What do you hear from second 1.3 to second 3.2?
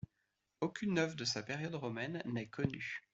période romaine n'est connue.